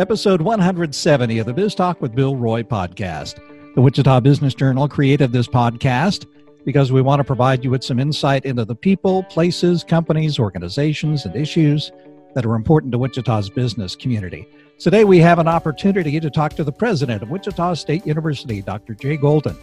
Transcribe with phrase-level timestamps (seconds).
[0.00, 3.38] episode 170 of the Biz Talk with Bill Roy podcast.
[3.74, 6.24] The Wichita Business Journal created this podcast
[6.64, 11.26] because we want to provide you with some insight into the people, places, companies, organizations,
[11.26, 11.92] and issues
[12.34, 14.48] that are important to Wichita's business community.
[14.78, 18.94] Today, we have an opportunity to talk to the president of Wichita State University, Dr.
[18.94, 19.54] Jay Golden.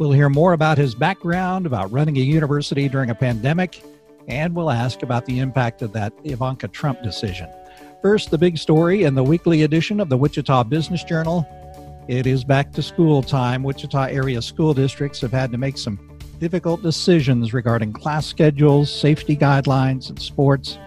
[0.00, 3.80] We'll hear more about his background, about running a university during a pandemic,
[4.26, 7.48] and we'll ask about the impact of that Ivanka Trump decision.
[8.06, 11.44] First, the big story in the weekly edition of the Wichita Business Journal.
[12.06, 13.64] It is back to school time.
[13.64, 15.98] Wichita area school districts have had to make some
[16.38, 20.78] difficult decisions regarding class schedules, safety guidelines, and sports.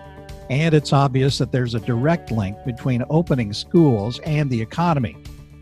[0.50, 5.18] And it's obvious that there's a direct link between opening schools and the economy.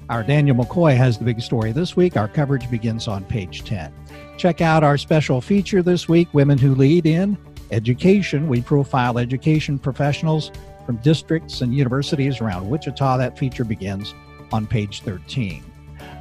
[0.10, 2.18] Our Daniel McCoy has the big story this week.
[2.18, 3.92] Our coverage begins on page 10.
[4.38, 7.36] Check out our special feature this week Women Who Lead in
[7.72, 8.48] Education.
[8.48, 10.52] We profile education professionals
[10.88, 13.18] from districts and universities around Wichita.
[13.18, 14.16] That feature begins
[14.54, 15.64] on page 13.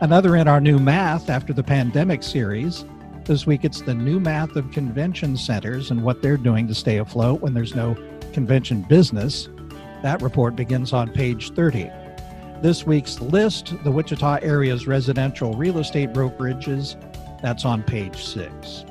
[0.01, 2.85] Another in our new math after the pandemic series.
[3.25, 6.99] This week it's the new math of convention centers and what they're doing to stay
[6.99, 7.97] afloat when there's no
[8.33, 9.49] convention business.
[10.03, 11.89] That report begins on page 30.
[12.61, 16.97] This week's list, the Wichita area's residential real estate brokerages,
[17.41, 18.85] that's on page 6.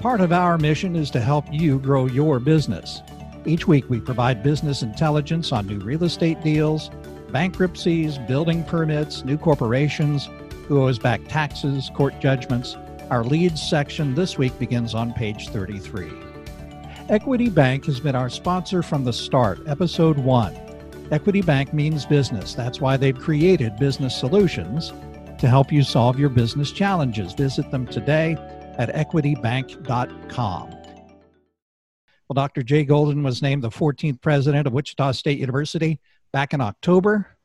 [0.00, 3.02] Part of our mission is to help you grow your business.
[3.46, 6.90] Each week, we provide business intelligence on new real estate deals,
[7.30, 10.30] bankruptcies, building permits, new corporations,
[10.66, 12.76] who owes back taxes, court judgments.
[13.10, 16.10] Our leads section this week begins on page 33.
[17.10, 20.58] Equity Bank has been our sponsor from the start, episode 1.
[21.10, 22.54] Equity Bank means business.
[22.54, 24.94] That's why they've created Business Solutions
[25.38, 27.34] to help you solve your business challenges.
[27.34, 28.38] Visit them today
[28.78, 30.83] at equitybank.com.
[32.28, 32.62] Well, Dr.
[32.62, 36.00] Jay Golden was named the 14th president of Wichita State University
[36.32, 37.36] back in October.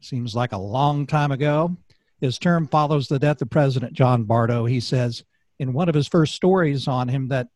[0.00, 1.76] Seems like a long time ago.
[2.20, 4.66] His term follows the death of President John Bardo.
[4.66, 5.24] He says
[5.58, 7.48] in one of his first stories on him that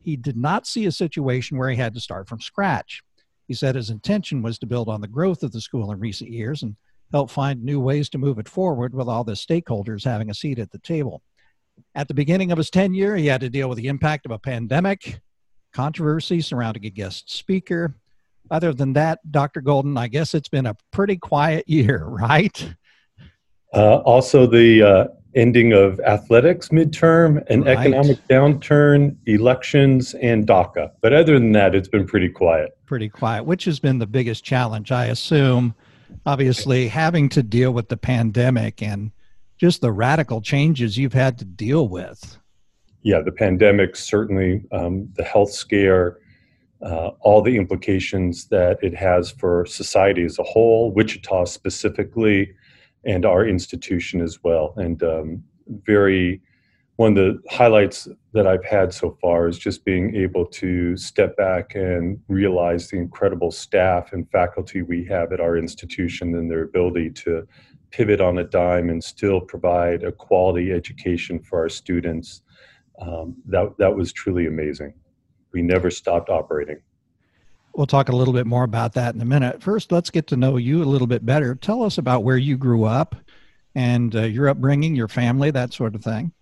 [0.00, 3.02] he did not see a situation where he had to start from scratch.
[3.46, 6.30] He said his intention was to build on the growth of the school in recent
[6.30, 6.76] years and
[7.12, 10.58] help find new ways to move it forward with all the stakeholders having a seat
[10.58, 11.22] at the table.
[11.94, 14.38] At the beginning of his tenure, he had to deal with the impact of a
[14.38, 15.20] pandemic,
[15.76, 17.94] controversy surrounding a guest speaker.
[18.50, 19.60] Other than that, Dr.
[19.60, 22.74] Golden, I guess it's been a pretty quiet year, right?
[23.74, 25.04] Uh, also, the uh,
[25.34, 27.76] ending of athletics midterm, an right.
[27.76, 30.92] economic downturn, elections, and DACA.
[31.02, 32.78] But other than that, it's been pretty quiet.
[32.86, 35.74] Pretty quiet, which has been the biggest challenge, I assume.
[36.24, 39.12] Obviously, having to deal with the pandemic and
[39.58, 42.38] just the radical changes you've had to deal with
[43.06, 46.18] yeah, the pandemic, certainly um, the health scare,
[46.82, 52.52] uh, all the implications that it has for society as a whole, Wichita specifically,
[53.04, 54.74] and our institution as well.
[54.76, 55.44] And um,
[55.84, 56.42] very,
[56.96, 61.36] one of the highlights that I've had so far is just being able to step
[61.36, 66.64] back and realize the incredible staff and faculty we have at our institution and their
[66.64, 67.46] ability to
[67.92, 72.42] pivot on a dime and still provide a quality education for our students
[73.00, 74.94] um, that that was truly amazing.
[75.52, 76.80] We never stopped operating.
[77.74, 79.62] We'll talk a little bit more about that in a minute.
[79.62, 81.54] First, let's get to know you a little bit better.
[81.54, 83.14] Tell us about where you grew up
[83.74, 86.32] and uh, your upbringing, your family, that sort of thing.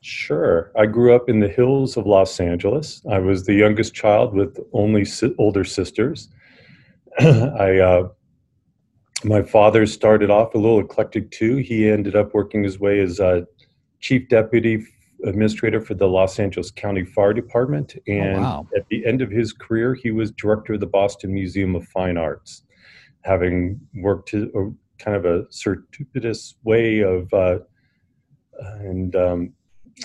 [0.00, 0.70] Sure.
[0.78, 3.02] I grew up in the hills of Los Angeles.
[3.10, 6.28] I was the youngest child with only si- older sisters.
[7.18, 8.08] I uh,
[9.24, 11.56] my father started off a little eclectic too.
[11.56, 13.46] He ended up working his way as a
[14.00, 14.86] chief deputy
[15.24, 17.94] administrator for the Los Angeles County Fire Department.
[17.96, 18.68] Oh, and oh, wow.
[18.76, 22.16] at the end of his career, he was director of the Boston Museum of Fine
[22.16, 22.62] Arts,
[23.22, 27.58] having worked to, a, kind of a circuitous way of, uh,
[28.80, 29.52] and um,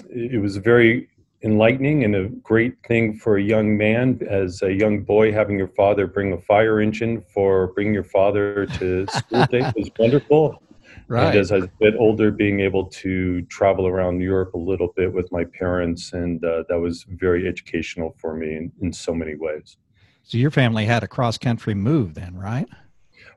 [0.09, 1.09] it was very
[1.43, 5.67] enlightening and a great thing for a young man as a young boy having your
[5.67, 10.61] father bring a fire engine for bringing your father to school day was wonderful
[11.07, 11.27] Right.
[11.27, 15.31] And as I get older, being able to travel around Europe a little bit with
[15.31, 19.77] my parents, and uh, that was very educational for me in, in so many ways.
[20.23, 22.67] So your family had a cross country move then, right?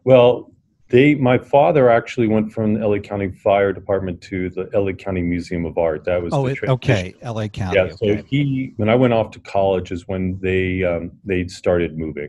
[0.04, 0.52] Well,
[0.88, 5.22] they my father actually went from the LA County Fire Department to the LA County
[5.22, 6.04] Museum of Art.
[6.04, 7.76] That was oh, it, okay, LA County.
[7.76, 11.98] Yeah, so he when I went off to college is when they um, they started
[11.98, 12.28] moving.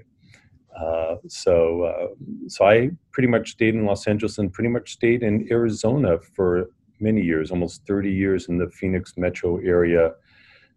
[0.79, 2.07] Uh, so, uh,
[2.47, 6.69] so I pretty much stayed in Los Angeles and pretty much stayed in Arizona for
[7.00, 10.12] many years, almost 30 years in the Phoenix metro area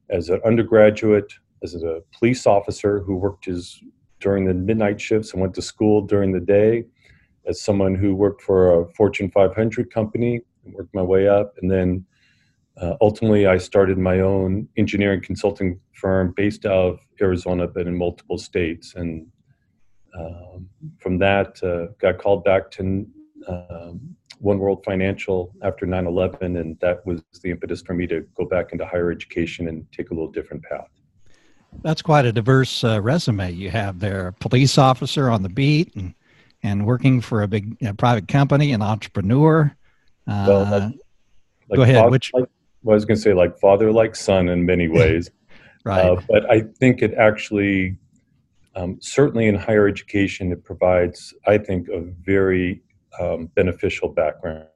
[0.08, 1.32] as an undergraduate,
[1.62, 3.82] as a police officer who worked his
[4.20, 6.85] during the midnight shifts and went to school during the day.
[7.46, 11.70] as someone who worked for a Fortune 500 company, and worked my way up, and
[11.70, 12.05] then
[12.76, 17.96] uh, ultimately I started my own engineering consulting firm based out of Arizona, but in
[17.96, 18.94] multiple states.
[18.94, 19.26] And
[20.19, 20.69] um,
[20.99, 23.07] from that, uh, got called back to
[23.49, 28.27] um, One World Financial after 9 11, and that was the impetus for me to
[28.35, 30.89] go back into higher education and take a little different path.
[31.83, 34.33] That's quite a diverse uh, resume you have there.
[34.41, 36.15] Police officer on the beat and,
[36.63, 39.75] and working for a big uh, private company, an entrepreneur.
[40.27, 40.83] Uh, well, like,
[41.69, 41.97] like go ahead.
[41.97, 42.49] Father, Which like,
[42.83, 45.31] well, I was going to say like father, like son in many ways.
[45.85, 46.05] right.
[46.05, 47.97] Uh, but I think it actually,
[48.76, 52.82] um, certainly in higher education, it provides, I think, a very
[53.19, 54.67] um, beneficial background.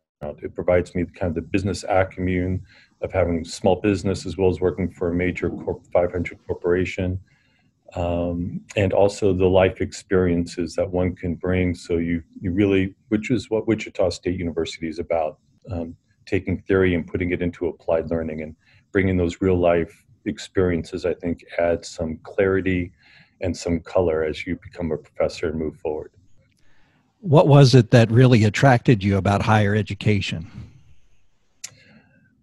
[0.42, 2.62] It provides me kind of the business acumen
[3.02, 7.20] of having small business as well as working for a major corp 500 corporation.
[7.94, 11.74] Um, and also the life experiences that one can bring.
[11.74, 15.38] So you, you really, which is what Wichita State University is about,
[15.70, 15.94] um,
[16.26, 18.56] taking theory and putting it into applied learning and
[18.90, 21.04] bringing those real life experiences.
[21.04, 22.90] I think adds some clarity
[23.40, 26.10] and some color as you become a professor and move forward.
[27.20, 30.50] What was it that really attracted you about higher education?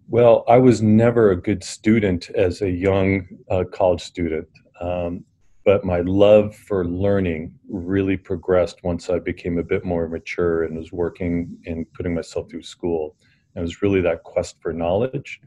[0.08, 4.48] Well, I was never a good student as a young uh, college student,
[4.80, 5.24] um,
[5.64, 10.76] but my love for learning really progressed once I became a bit more mature and
[10.76, 13.16] was working and putting myself through school.
[13.54, 15.40] And it was really that quest for knowledge.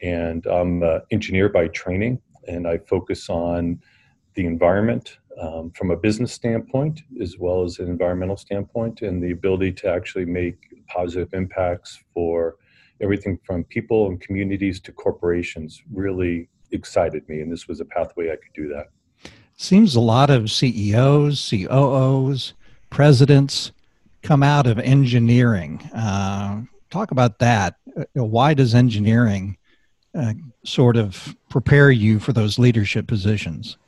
[0.00, 3.80] And I'm an engineer by training, and I focus on
[4.36, 9.32] the environment um, from a business standpoint as well as an environmental standpoint and the
[9.32, 10.56] ability to actually make
[10.86, 12.56] positive impacts for
[13.00, 18.30] everything from people and communities to corporations really excited me and this was a pathway
[18.30, 18.86] i could do that.
[19.56, 22.54] Seems a lot of ceos coos
[22.90, 23.72] presidents
[24.22, 25.78] come out of engineering.
[25.94, 27.76] Uh, talk about that.
[27.96, 29.56] Uh, why does engineering
[30.14, 30.34] uh,
[30.64, 33.78] sort of prepare you for those leadership positions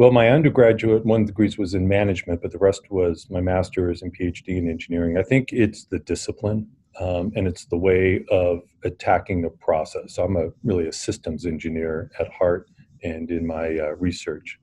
[0.00, 4.16] well, my undergraduate one degrees was in management, but the rest was my master's and
[4.16, 5.18] PhD in engineering.
[5.18, 6.66] I think it's the discipline
[6.98, 10.16] um, and it's the way of attacking the process.
[10.16, 12.70] I'm a really a systems engineer at heart
[13.02, 14.58] and in my uh, research,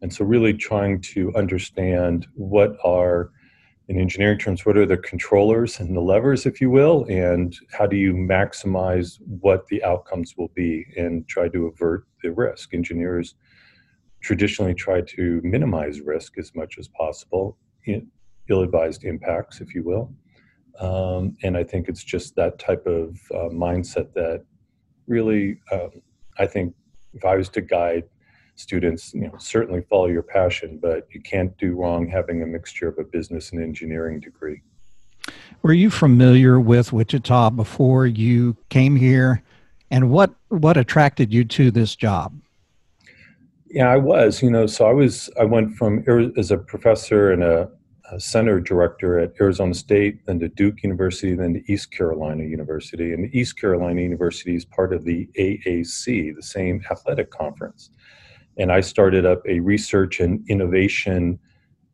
[0.00, 3.30] and so really trying to understand what are
[3.86, 7.86] in engineering terms, what are the controllers and the levers, if you will, and how
[7.86, 12.74] do you maximize what the outcomes will be and try to avert the risk?
[12.74, 13.36] Engineers
[14.22, 17.58] traditionally try to minimize risk as much as possible,
[18.48, 20.12] ill-advised impacts, if you will.
[20.78, 24.44] Um, and I think it's just that type of uh, mindset that
[25.06, 25.90] really, um,
[26.38, 26.74] I think,
[27.14, 28.04] if I was to guide
[28.54, 32.88] students, you know, certainly follow your passion, but you can't do wrong having a mixture
[32.88, 34.62] of a business and engineering degree.
[35.62, 39.42] Were you familiar with Wichita before you came here,
[39.90, 42.34] and what what attracted you to this job?
[43.72, 44.42] Yeah, I was.
[44.42, 45.30] You know, so I was.
[45.40, 46.04] I went from
[46.36, 47.70] as a professor and a,
[48.10, 53.14] a, center director at Arizona State, then to Duke University, then to East Carolina University.
[53.14, 57.88] And East Carolina University is part of the AAC, the same athletic conference.
[58.58, 61.38] And I started up a research and innovation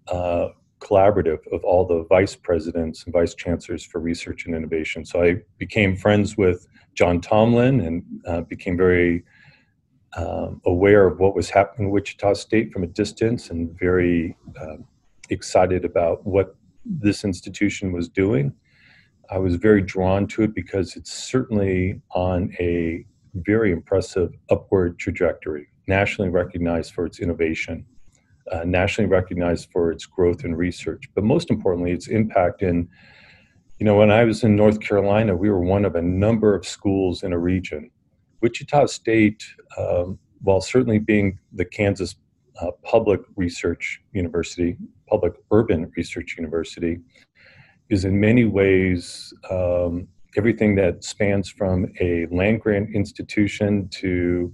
[0.09, 0.49] uh,
[0.81, 5.05] collaborative of all the vice presidents and vice chancellors for research and innovation.
[5.05, 9.23] So I became friends with John Tomblin and uh, became very
[10.17, 14.85] um, aware of what was happening in Wichita State from a distance and very um,
[15.31, 18.55] excited about what this institution was doing.
[19.31, 25.69] I was very drawn to it because it's certainly on a very impressive upward trajectory,
[25.87, 27.85] nationally recognized for its innovation,
[28.51, 32.89] uh, nationally recognized for its growth in research, but most importantly, its impact in.
[33.79, 36.67] You know, when I was in North Carolina, we were one of a number of
[36.67, 37.93] schools in a region
[38.41, 39.45] Wichita State,
[39.77, 42.17] um, while certainly being the Kansas
[42.61, 44.77] uh, public research university,
[45.07, 46.99] public urban research university,
[47.89, 54.53] is in many ways um, everything that spans from a land grant institution to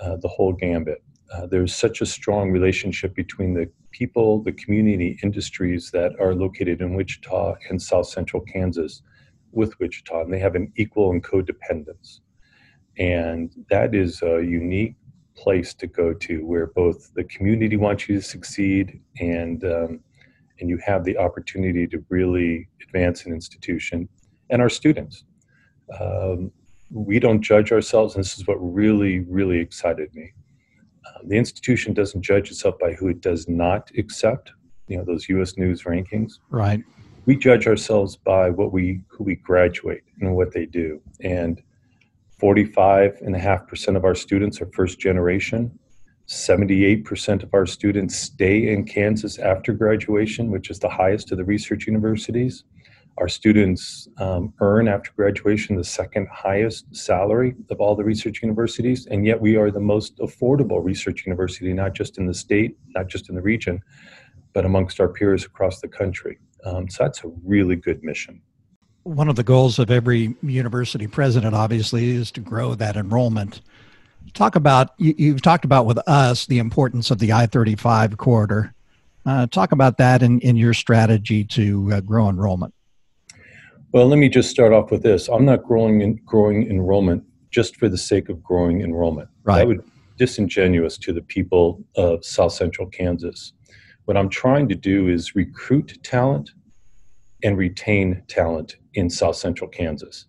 [0.00, 1.02] uh, the whole gambit.
[1.32, 6.80] Uh, there's such a strong relationship between the people, the community industries that are located
[6.80, 9.02] in Wichita and South Central Kansas
[9.52, 12.20] with Wichita, and they have an equal and codependence.
[12.98, 14.94] And that is a unique
[15.36, 20.00] place to go to where both the community wants you to succeed and um,
[20.60, 24.08] and you have the opportunity to really advance an institution
[24.50, 25.24] and our students.
[26.00, 26.52] Um,
[26.92, 30.32] we don't judge ourselves, and this is what really, really excited me.
[31.06, 34.52] Um, the institution doesn't judge itself by who it does not accept,
[34.86, 35.56] you know, those U.S.
[35.56, 36.34] News rankings.
[36.50, 36.84] Right.
[37.26, 41.00] we judge ourselves by what we who we graduate and what they do.
[41.20, 41.62] And
[42.44, 45.78] 45.5% of our students are first generation.
[46.28, 51.44] 78% of our students stay in Kansas after graduation, which is the highest of the
[51.44, 52.64] research universities.
[53.16, 59.06] Our students um, earn after graduation the second highest salary of all the research universities,
[59.06, 63.06] and yet we are the most affordable research university, not just in the state, not
[63.06, 63.80] just in the region,
[64.52, 66.38] but amongst our peers across the country.
[66.66, 68.42] Um, so that's a really good mission.
[69.04, 73.60] One of the goals of every university president, obviously, is to grow that enrollment.
[74.32, 78.74] Talk about, you, have talked about with us the importance of the I 35 corridor.
[79.26, 82.74] Uh, talk about that in, in your strategy to uh, grow enrollment.
[83.92, 85.28] Well, let me just start off with this.
[85.28, 89.28] I'm not growing in, growing enrollment just for the sake of growing enrollment.
[89.44, 89.58] Right.
[89.58, 93.52] That would be disingenuous to the people of South Central Kansas.
[94.06, 96.50] What I'm trying to do is recruit talent
[97.44, 100.26] and retain talent in South Central Kansas.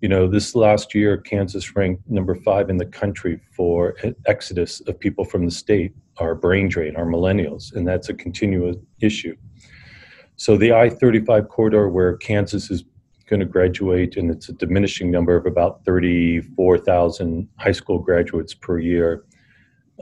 [0.00, 3.96] You know, this last year, Kansas ranked number five in the country for
[4.26, 8.76] exodus of people from the state, our brain drain, our millennials, and that's a continuous
[9.00, 9.34] issue.
[10.36, 12.84] So the I 35 corridor, where Kansas is
[13.26, 18.78] going to graduate, and it's a diminishing number of about 34,000 high school graduates per
[18.78, 19.24] year,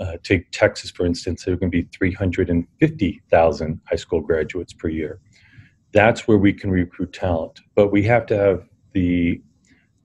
[0.00, 4.88] uh, take Texas, for instance, there are going to be 350,000 high school graduates per
[4.88, 5.20] year.
[5.92, 7.60] That's where we can recruit talent.
[7.74, 9.40] But we have to have the,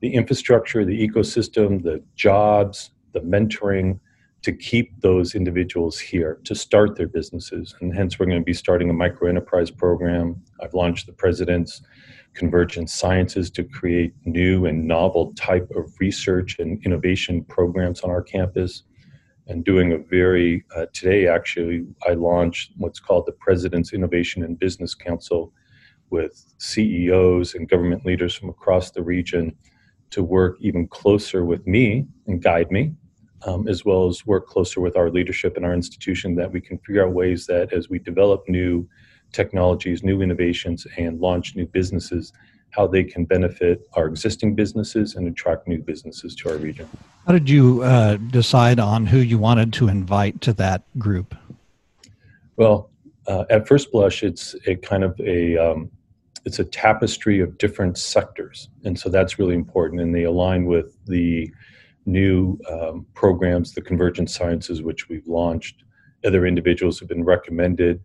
[0.01, 3.99] the infrastructure, the ecosystem, the jobs, the mentoring
[4.43, 7.75] to keep those individuals here, to start their businesses.
[7.81, 10.41] And hence, we're going to be starting a micro enterprise program.
[10.61, 11.81] I've launched the President's
[12.33, 18.21] Convergence Sciences to create new and novel type of research and innovation programs on our
[18.21, 18.83] campus
[19.47, 24.59] and doing a very uh, today actually i launched what's called the president's innovation and
[24.59, 25.53] business council
[26.09, 29.55] with ceos and government leaders from across the region
[30.09, 32.93] to work even closer with me and guide me
[33.45, 36.77] um, as well as work closer with our leadership and our institution that we can
[36.79, 38.87] figure out ways that as we develop new
[39.31, 42.33] technologies new innovations and launch new businesses
[42.71, 46.87] how they can benefit our existing businesses and attract new businesses to our region.
[47.25, 51.35] How did you uh, decide on who you wanted to invite to that group?
[52.55, 52.89] Well,
[53.25, 55.91] uh, at first blush, it's a kind of a um,
[56.47, 60.01] it's a tapestry of different sectors, and so that's really important.
[60.01, 61.51] And they align with the
[62.05, 65.83] new um, programs, the Convergence Sciences, which we've launched.
[66.25, 68.01] Other individuals have been recommended,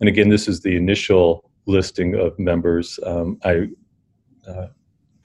[0.00, 2.98] and again, this is the initial listing of members.
[3.06, 3.68] Um, I
[4.50, 4.68] uh,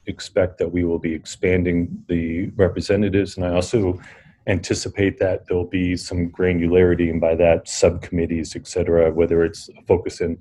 [0.05, 3.99] expect that we will be expanding the representatives, and I also
[4.47, 9.81] anticipate that there'll be some granularity, and by that, subcommittees, et cetera, whether it's a
[9.91, 10.37] focus in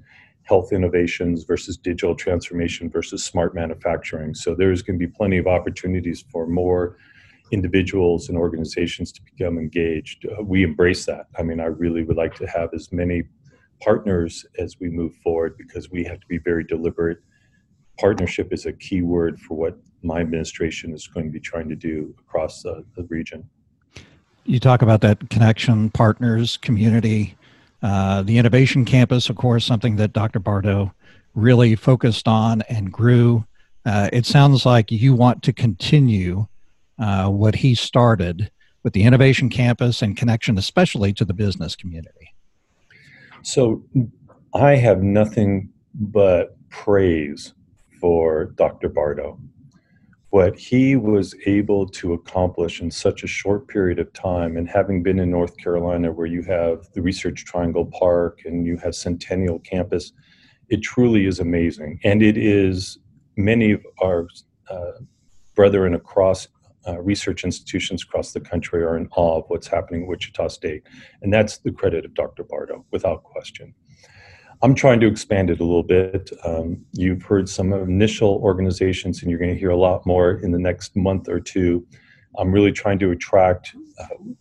[0.46, 4.34] health innovations versus digital transformation versus smart manufacturing.
[4.34, 6.96] So there's going to be plenty of opportunities for more
[7.50, 10.26] individuals and organizations to become engaged.
[10.26, 11.26] Uh, we embrace that.
[11.38, 13.24] I mean, I really would like to have as many
[13.80, 17.18] partners as we move forward because we have to be very deliberate
[17.98, 21.76] partnership is a key word for what my administration is going to be trying to
[21.76, 23.48] do across the, the region.
[24.44, 27.35] You talk about that connection, partners, community,
[27.82, 30.38] uh, the innovation campus, of course, something that Dr.
[30.38, 30.92] Bardo
[31.34, 33.44] really focused on and grew.
[33.84, 36.46] Uh, it sounds like you want to continue
[36.98, 38.50] uh, what he started
[38.82, 42.32] with the innovation campus and connection, especially to the business community.
[43.42, 43.84] So
[44.54, 47.52] I have nothing but praise
[48.00, 48.88] for Dr.
[48.88, 49.38] Bardo.
[50.36, 55.02] What he was able to accomplish in such a short period of time, and having
[55.02, 59.58] been in North Carolina where you have the Research Triangle Park and you have Centennial
[59.60, 60.12] Campus,
[60.68, 62.00] it truly is amazing.
[62.04, 62.98] And it is
[63.38, 64.28] many of our
[64.68, 64.98] uh,
[65.54, 66.48] brethren across
[66.86, 70.82] uh, research institutions across the country are in awe of what's happening at Wichita State.
[71.22, 72.44] And that's the credit of Dr.
[72.44, 73.74] Bardo, without question.
[74.62, 76.30] I'm trying to expand it a little bit.
[76.44, 80.50] Um, you've heard some initial organizations, and you're going to hear a lot more in
[80.50, 81.86] the next month or two.
[82.38, 83.74] I'm really trying to attract.
[83.98, 84.32] Uh,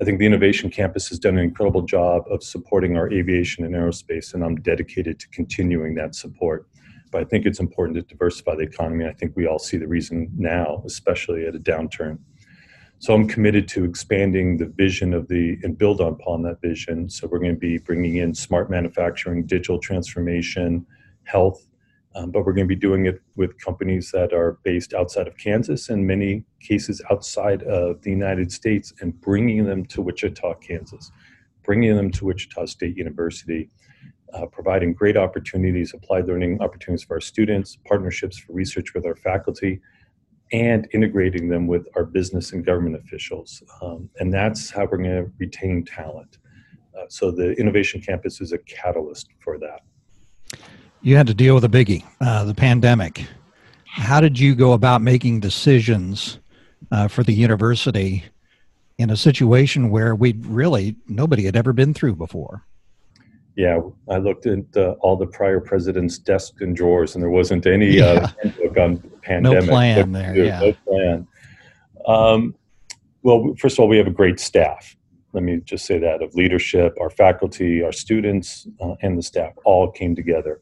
[0.00, 3.74] I think the Innovation Campus has done an incredible job of supporting our aviation and
[3.74, 6.68] aerospace, and I'm dedicated to continuing that support.
[7.10, 9.06] But I think it's important to diversify the economy.
[9.06, 12.18] I think we all see the reason now, especially at a downturn.
[13.04, 17.10] So I'm committed to expanding the vision of the and build upon that vision.
[17.10, 20.86] So we're going to be bringing in smart manufacturing, digital transformation,
[21.24, 21.66] health,
[22.14, 25.36] um, but we're going to be doing it with companies that are based outside of
[25.36, 31.12] Kansas, in many cases outside of the United States, and bringing them to Wichita, Kansas.
[31.62, 33.68] bringing them to Wichita State University,
[34.32, 39.16] uh, providing great opportunities, applied learning opportunities for our students, partnerships for research with our
[39.16, 39.80] faculty,
[40.52, 43.62] and integrating them with our business and government officials.
[43.82, 46.38] Um, and that's how we're going to retain talent.
[46.96, 49.80] Uh, so the Innovation Campus is a catalyst for that.
[51.02, 53.26] You had to deal with a biggie, uh, the pandemic.
[53.84, 56.38] How did you go about making decisions
[56.90, 58.24] uh, for the university
[58.98, 62.64] in a situation where we really nobody had ever been through before?
[63.56, 67.66] Yeah, I looked at uh, all the prior presidents' desks and drawers, and there wasn't
[67.66, 68.50] any uh, yeah.
[68.50, 69.64] book on pandemic.
[69.66, 70.36] No plan there.
[70.36, 70.60] Yeah.
[70.60, 71.26] No plan.
[72.06, 72.54] Um,
[73.22, 74.96] well, first of all, we have a great staff.
[75.32, 79.52] Let me just say that of leadership, our faculty, our students, uh, and the staff
[79.64, 80.60] all came together.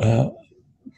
[0.00, 0.30] Uh,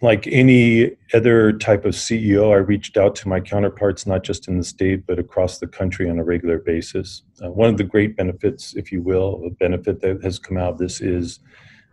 [0.00, 4.58] like any other type of CEO, I reached out to my counterparts, not just in
[4.58, 7.22] the state, but across the country on a regular basis.
[7.42, 10.74] Uh, one of the great benefits, if you will, a benefit that has come out
[10.74, 11.40] of this is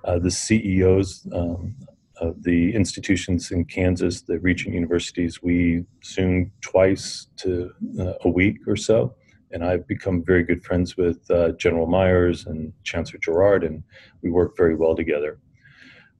[0.03, 1.75] uh, the CEOs um,
[2.17, 8.57] of the institutions in Kansas, the Regent universities, we Zoom twice to uh, a week
[8.67, 9.15] or so.
[9.51, 13.83] And I've become very good friends with uh, General Myers and Chancellor Girod, and
[14.21, 15.39] we work very well together.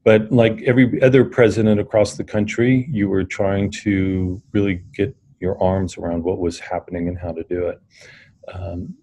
[0.06, 5.62] But like every other president across the country, you were trying to really get your
[5.62, 7.82] arms around what was happening and how to do it.
[8.54, 8.96] Um,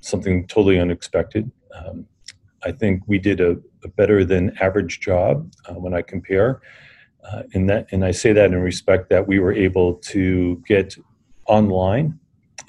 [0.00, 1.50] something totally unexpected.
[1.74, 2.06] Um,
[2.64, 6.62] I think we did a, a better than average job uh, when I compare.
[7.22, 10.96] Uh, in that, and I say that in respect that we were able to get
[11.46, 12.18] online.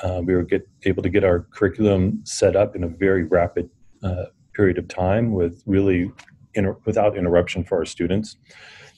[0.01, 3.69] Uh, we were get, able to get our curriculum set up in a very rapid
[4.03, 6.11] uh, period of time with really
[6.57, 8.37] inter- without interruption for our students.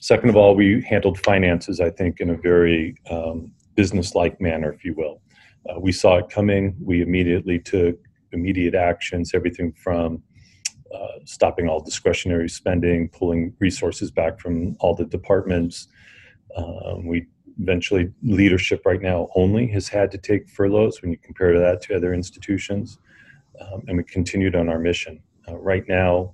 [0.00, 4.84] Second of all, we handled finances, I think, in a very um, business-like manner, if
[4.84, 5.20] you will.
[5.68, 6.74] Uh, we saw it coming.
[6.82, 7.96] We immediately took
[8.32, 10.22] immediate actions, everything from
[10.94, 15.88] uh, stopping all discretionary spending, pulling resources back from all the departments.
[16.56, 17.26] Um, we
[17.60, 21.94] eventually, leadership right now only has had to take furloughs when you compare that to
[21.94, 22.98] other institutions.
[23.60, 25.22] Um, and we continued on our mission.
[25.46, 26.32] Uh, right now,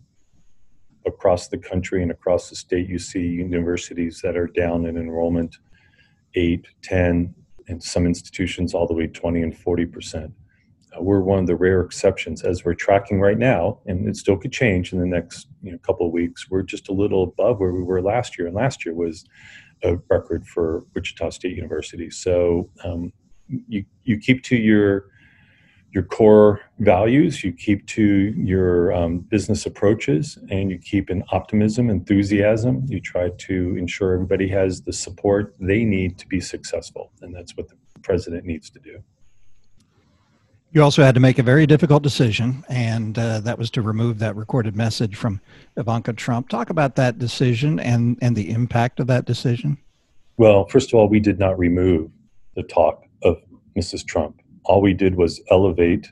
[1.06, 5.56] across the country and across the state, you see universities that are down in enrollment
[6.34, 7.34] 8, 10,
[7.68, 10.32] and some institutions all the way 20 and 40 percent.
[10.96, 14.36] Uh, we're one of the rare exceptions as we're tracking right now, and it still
[14.36, 16.50] could change in the next you know, couple of weeks.
[16.50, 19.24] We're just a little above where we were last year, and last year was
[19.82, 22.10] a record for Wichita State University.
[22.10, 23.12] So um,
[23.48, 25.06] you you keep to your
[25.96, 28.04] your core values, you keep to
[28.37, 32.85] your um, business approaches, and you keep an optimism, enthusiasm.
[32.87, 37.56] You try to ensure everybody has the support they need to be successful, and that's
[37.56, 39.02] what the president needs to do.
[40.72, 44.18] You also had to make a very difficult decision, and uh, that was to remove
[44.18, 45.40] that recorded message from
[45.78, 46.50] Ivanka Trump.
[46.50, 49.78] Talk about that decision and, and the impact of that decision.
[50.37, 52.11] Well, first of all, we did not remove
[52.54, 53.38] the talk of
[53.74, 54.06] Mrs.
[54.06, 56.11] Trump all we did was elevate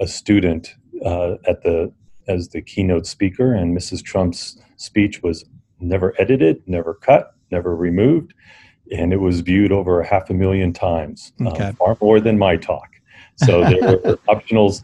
[0.00, 1.92] a student uh, at the
[2.28, 4.02] as the keynote speaker, and Mrs.
[4.02, 5.44] Trump's speech was
[5.80, 8.32] never edited, never cut, never removed,
[8.96, 11.64] and it was viewed over a half a million times, um, okay.
[11.64, 12.88] um, far more than my talk.
[13.36, 14.74] So there were optional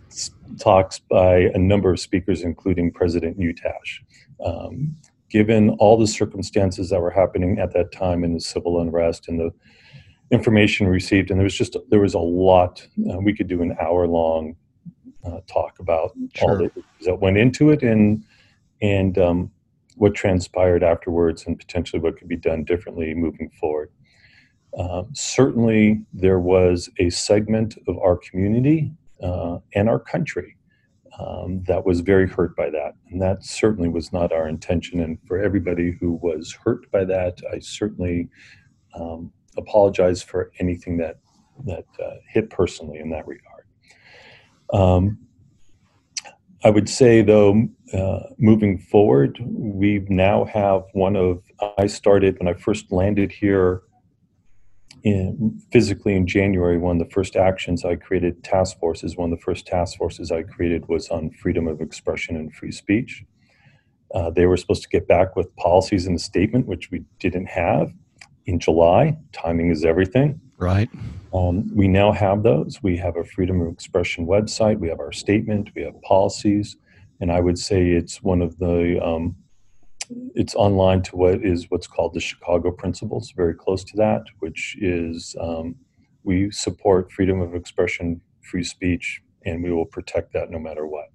[0.59, 4.01] talks by a number of speakers, including President Newtash.
[4.45, 4.97] Um,
[5.31, 9.39] given all the circumstances that were happening at that time in the civil unrest and
[9.39, 9.51] the
[10.31, 12.87] information received, and there was just there was a lot.
[13.11, 14.57] Uh, we could do an hour long
[15.25, 16.51] uh, talk about sure.
[16.51, 16.71] all the
[17.05, 18.25] that went into it, and
[18.81, 19.51] and um,
[19.97, 23.91] what transpired afterwards, and potentially what could be done differently moving forward.
[24.79, 30.57] Uh, certainly, there was a segment of our community uh, and our country
[31.19, 32.95] um, that was very hurt by that.
[33.11, 35.01] And that certainly was not our intention.
[35.01, 38.29] And for everybody who was hurt by that, I certainly
[38.95, 41.19] um, apologize for anything that
[41.67, 43.65] that uh, hit personally in that regard.
[44.73, 45.19] Um,
[46.65, 51.43] I would say, though, uh, moving forward, we now have one of.
[51.79, 53.83] I started when I first landed here
[55.05, 56.79] in physically in January.
[56.79, 59.17] One of the first actions I created task forces.
[59.17, 62.73] One of the first task forces I created was on freedom of expression and free
[62.73, 63.25] speech.
[64.13, 67.47] Uh, they were supposed to get back with policies and a statement, which we didn't
[67.47, 67.93] have
[68.49, 69.17] in July.
[69.33, 70.41] Timing is everything.
[70.57, 70.89] Right.
[71.35, 72.83] Um, we now have those.
[72.83, 74.79] We have a freedom of expression website.
[74.79, 75.71] We have our statement.
[75.77, 76.77] We have policies,
[77.21, 79.37] and I would say it's one of the um,
[80.35, 84.77] it's online to what is what's called the Chicago Principles, very close to that, which
[84.81, 85.77] is um,
[86.25, 91.09] we support freedom of expression, free speech, and we will protect that no matter what.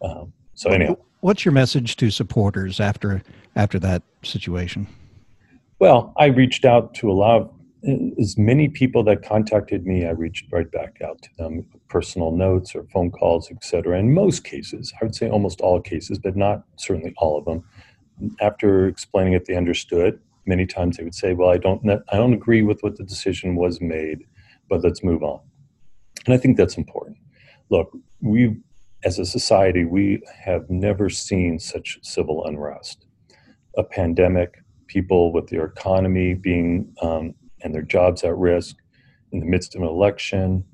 [0.00, 3.22] Um, so anyhow, what's your message to supporters after
[3.54, 4.86] after that situation?
[5.80, 7.50] Well, I reached out to a lot of
[8.18, 12.74] as many people that contacted me, I reached right back out to them, personal notes
[12.74, 13.98] or phone calls, etc.
[13.98, 17.62] In most cases, I would say almost all cases, but not certainly all of them.
[18.40, 20.18] After explaining it, they understood.
[20.44, 23.54] Many times they would say, "Well, I don't, I don't agree with what the decision
[23.54, 24.24] was made,
[24.68, 25.40] but let's move on."
[26.26, 27.16] And I think that's important.
[27.70, 28.56] Look, we,
[29.04, 33.06] as a society, we have never seen such civil unrest.
[33.76, 34.56] A pandemic,
[34.88, 38.76] people with their economy being um, and their jobs at risk
[39.32, 40.64] in the midst of an election.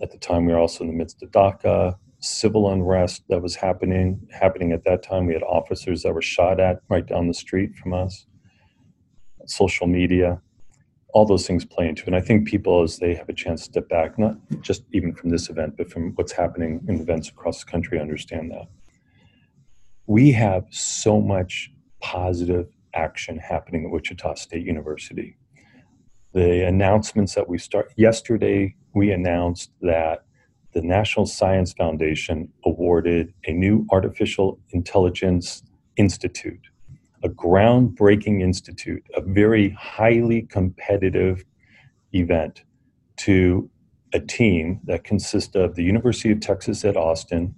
[0.00, 3.56] At the time, we were also in the midst of DACA, civil unrest that was
[3.56, 4.20] happening.
[4.30, 7.74] Happening at that time, we had officers that were shot at right down the street
[7.74, 8.26] from us.
[9.46, 10.40] Social media,
[11.12, 12.08] all those things play into it.
[12.08, 15.14] And I think people, as they have a chance to step back, not just even
[15.14, 18.68] from this event, but from what's happening in events across the country, understand that.
[20.06, 25.36] We have so much positive action happening at Wichita State University.
[26.32, 30.24] The announcements that we start yesterday we announced that
[30.72, 35.62] the national science foundation awarded a new artificial intelligence
[35.96, 36.60] institute
[37.24, 41.44] a groundbreaking institute a very highly competitive
[42.12, 42.64] event
[43.16, 43.68] to
[44.14, 47.54] a team that consists of the university of texas at austin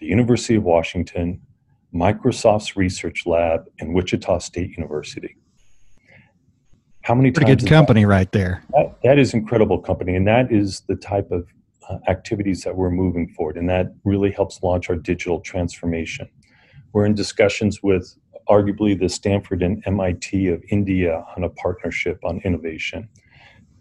[0.00, 1.40] the university of washington
[1.94, 5.36] microsoft's research lab and wichita state university
[7.08, 8.62] how many Pretty good company that, right there.
[8.74, 11.48] That, that is incredible company, and that is the type of
[11.88, 16.28] uh, activities that we're moving forward, and that really helps launch our digital transformation.
[16.92, 18.14] We're in discussions with
[18.50, 23.08] arguably the Stanford and MIT of India on a partnership on innovation.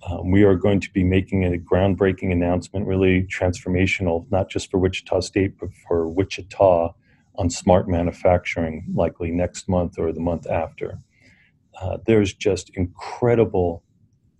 [0.10, 4.78] Um, we are going to be making a groundbreaking announcement, really transformational, not just for
[4.78, 6.94] Wichita State, but for Wichita
[7.38, 11.00] on smart manufacturing, likely next month or the month after
[11.80, 13.84] uh, there's just incredible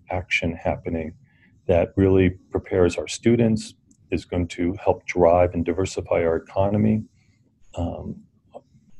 [0.10, 1.14] action happening
[1.68, 3.76] that really prepares our students,
[4.10, 7.04] is going to help drive and diversify our economy.
[7.76, 8.24] Um,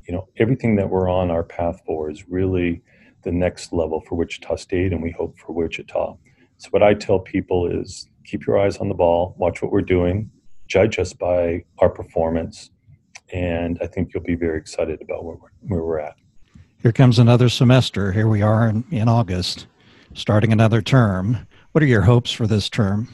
[0.06, 2.82] you know, everything that we're on our path for is really
[3.24, 6.16] the next level for Wichita State, and we hope for Wichita.
[6.58, 9.80] So, what I tell people is keep your eyes on the ball, watch what we're
[9.80, 10.30] doing,
[10.66, 12.70] judge us by our performance,
[13.32, 16.16] and I think you'll be very excited about where we're, where we're at
[16.82, 18.12] here comes another semester.
[18.12, 19.66] Here we are in, in August,
[20.14, 21.46] starting another term.
[21.72, 23.08] What are your hopes for this term?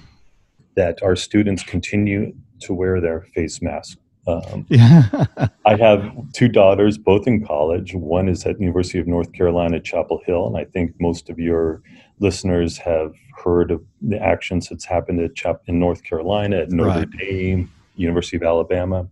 [0.76, 3.96] That our students continue to wear their face masks.
[4.26, 5.26] Um, yeah.
[5.64, 7.94] I have two daughters, both in college.
[7.94, 11.82] One is at University of North Carolina, Chapel Hill, and I think most of your
[12.20, 17.00] listeners have heard of the actions that's happened at Chap- in North Carolina, at Notre
[17.00, 17.10] right.
[17.18, 19.06] Dame, University of Alabama.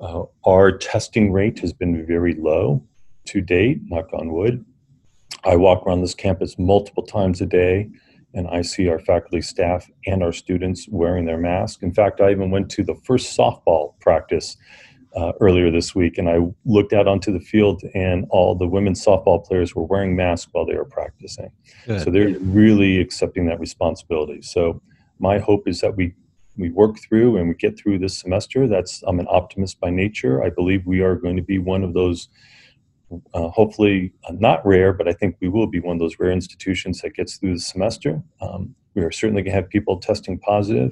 [0.00, 2.82] Uh, our testing rate has been very low
[3.26, 4.64] to date, knock on wood.
[5.44, 7.90] I walk around this campus multiple times a day
[8.34, 11.82] and I see our faculty, staff, and our students wearing their masks.
[11.82, 14.56] In fact, I even went to the first softball practice
[15.14, 19.04] uh, earlier this week and I looked out onto the field and all the women's
[19.04, 21.50] softball players were wearing masks while they were practicing.
[21.86, 22.02] Good.
[22.02, 24.42] So they're really accepting that responsibility.
[24.42, 24.82] So
[25.20, 26.14] my hope is that we
[26.56, 28.66] we work through and we get through this semester.
[28.66, 30.42] That's I'm an optimist by nature.
[30.42, 32.28] I believe we are going to be one of those
[33.34, 36.32] uh, hopefully uh, not rare, but I think we will be one of those rare
[36.32, 38.22] institutions that gets through the semester.
[38.40, 40.90] Um, we are certainly going to have people testing positive.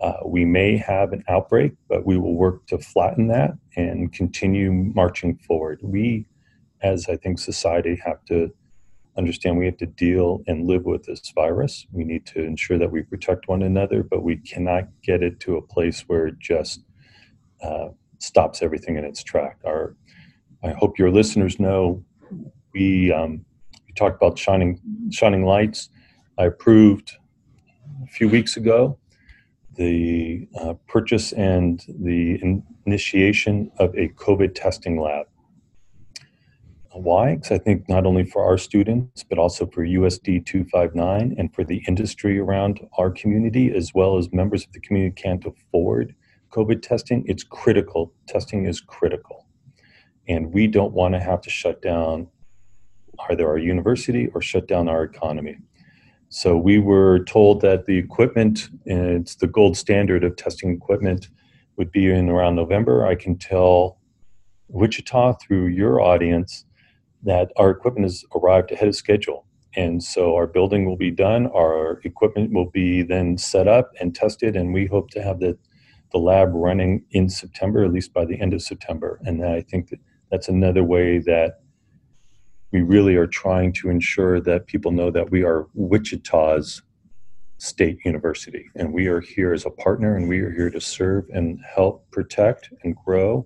[0.00, 4.72] Uh, we may have an outbreak, but we will work to flatten that and continue
[4.72, 5.80] marching forward.
[5.82, 6.26] We,
[6.82, 8.52] as I think society, have to
[9.18, 11.86] understand we have to deal and live with this virus.
[11.92, 15.56] We need to ensure that we protect one another, but we cannot get it to
[15.56, 16.84] a place where it just
[17.62, 19.58] uh, stops everything in its track.
[19.66, 19.96] Our
[20.64, 22.04] I hope your listeners know
[22.74, 23.44] we, um,
[23.86, 25.88] we talked about shining shining lights.
[26.36, 27.12] I approved
[28.02, 28.98] a few weeks ago
[29.74, 35.26] the uh, purchase and the in- initiation of a COVID testing lab.
[36.92, 37.36] Why?
[37.36, 41.62] Because I think not only for our students, but also for USD 259 and for
[41.64, 46.14] the industry around our community, as well as members of the community can't afford
[46.50, 48.12] COVID testing, it's critical.
[48.26, 49.48] Testing is critical
[50.28, 52.28] and we don't want to have to shut down
[53.30, 55.56] either our university or shut down our economy.
[56.28, 61.28] So we were told that the equipment, it's the gold standard of testing equipment,
[61.76, 63.06] would be in around November.
[63.06, 63.98] I can tell
[64.68, 66.64] Wichita through your audience
[67.22, 69.46] that our equipment has arrived ahead of schedule.
[69.76, 74.14] And so our building will be done, our equipment will be then set up and
[74.14, 75.58] tested, and we hope to have the
[76.10, 79.20] the lab running in September, at least by the end of September.
[79.26, 80.00] And I think that
[80.30, 81.60] that's another way that
[82.72, 86.82] we really are trying to ensure that people know that we are Wichita's
[87.58, 91.24] state university and we are here as a partner and we are here to serve
[91.30, 93.44] and help protect and grow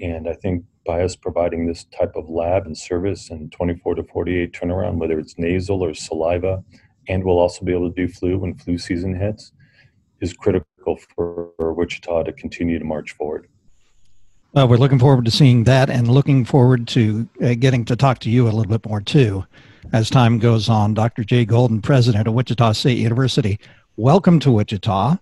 [0.00, 4.04] and i think by us providing this type of lab and service and 24 to
[4.04, 6.62] 48 turnaround whether it's nasal or saliva
[7.08, 9.52] and we'll also be able to do flu when flu season hits
[10.20, 13.48] is critical for wichita to continue to march forward
[14.54, 18.20] well, we're looking forward to seeing that and looking forward to uh, getting to talk
[18.20, 19.44] to you a little bit more too
[19.92, 20.94] as time goes on.
[20.94, 21.24] Dr.
[21.24, 23.58] Jay Golden, president of Wichita State University,
[23.96, 25.16] welcome to Wichita.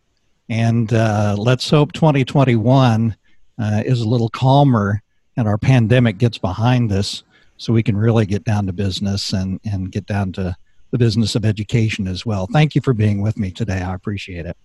[0.51, 3.17] And uh, let's hope 2021
[3.59, 5.03] uh, is a little calmer
[5.37, 7.23] and our pandemic gets behind us
[7.57, 10.57] so we can really get down to business and, and get down to
[10.91, 12.47] the business of education as well.
[12.53, 13.81] Thank you for being with me today.
[13.81, 14.57] I appreciate it.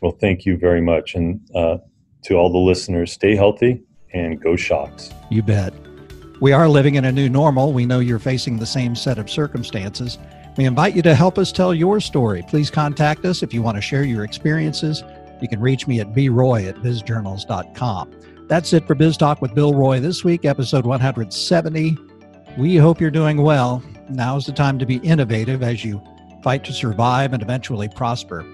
[0.00, 1.14] Well, thank you very much.
[1.14, 1.78] And uh,
[2.22, 5.10] to all the listeners, stay healthy and go Shocks.
[5.30, 5.72] You bet.
[6.40, 7.72] We are living in a new normal.
[7.72, 10.18] We know you're facing the same set of circumstances.
[10.56, 12.42] We invite you to help us tell your story.
[12.48, 15.04] Please contact us if you want to share your experiences.
[15.40, 18.10] You can reach me at broy at bizjournals.com.
[18.50, 21.96] That's it for Biz Talk with Bill Roy this week, episode 170.
[22.58, 23.80] We hope you're doing well.
[24.08, 26.02] Now's the time to be innovative as you
[26.42, 28.44] fight to survive and eventually prosper.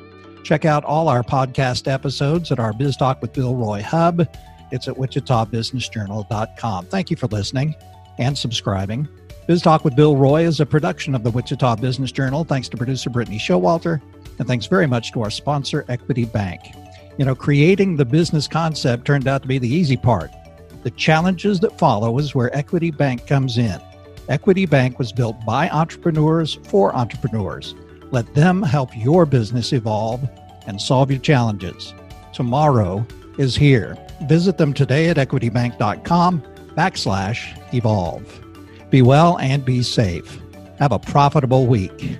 [0.45, 4.29] Check out all our podcast episodes at our Biz Talk with Bill Roy hub.
[4.71, 6.87] It's at wichitabusinessjournal.com.
[6.89, 7.75] Thank you for listening
[8.19, 9.09] and subscribing.
[9.47, 12.45] Biz Talk with Bill Roy is a production of the Wichita Business Journal.
[12.45, 14.03] Thanks to producer Brittany Showalter,
[14.39, 16.75] and thanks very much to our sponsor, Equity Bank.
[17.19, 20.31] You know, creating the business concept turned out to be the easy part.
[20.83, 23.81] The challenges that follow is where Equity Bank comes in.
[24.29, 27.75] Equity Bank was built by entrepreneurs for entrepreneurs.
[28.11, 30.29] Let them help your business evolve
[30.67, 31.95] and solve your challenges.
[32.33, 33.07] Tomorrow
[33.39, 33.97] is here.
[34.25, 36.43] Visit them today at equitybank.com
[36.75, 38.43] backslash evolve.
[38.91, 40.39] Be well and be safe.
[40.79, 42.19] Have a profitable week.